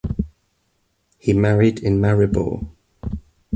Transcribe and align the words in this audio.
He 1.19 1.31
married 1.33 1.77
in 1.77 2.01
Maribor. 2.01 2.65